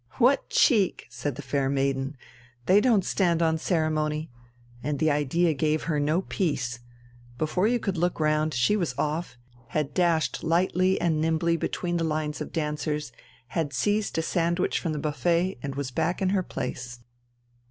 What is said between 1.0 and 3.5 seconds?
said the fair maiden. "They don't stand